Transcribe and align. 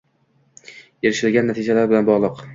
erishilgan 1.11 1.49
natijalar 1.53 1.95
bilan 1.95 2.11
bog‘liq. 2.11 2.45